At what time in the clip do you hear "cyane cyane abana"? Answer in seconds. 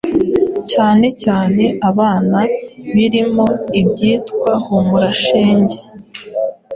0.71-2.39